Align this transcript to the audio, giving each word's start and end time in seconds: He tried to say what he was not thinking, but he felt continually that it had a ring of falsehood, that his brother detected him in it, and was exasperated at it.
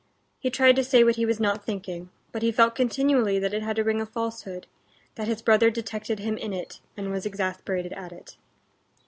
He 0.39 0.49
tried 0.49 0.75
to 0.77 0.83
say 0.83 1.03
what 1.03 1.17
he 1.17 1.27
was 1.27 1.39
not 1.39 1.63
thinking, 1.63 2.09
but 2.31 2.41
he 2.41 2.51
felt 2.51 2.73
continually 2.73 3.37
that 3.37 3.53
it 3.53 3.61
had 3.61 3.77
a 3.77 3.83
ring 3.83 4.01
of 4.01 4.09
falsehood, 4.09 4.65
that 5.13 5.27
his 5.27 5.43
brother 5.43 5.69
detected 5.69 6.17
him 6.17 6.37
in 6.39 6.53
it, 6.53 6.79
and 6.97 7.11
was 7.11 7.27
exasperated 7.27 7.93
at 7.93 8.11
it. 8.11 8.37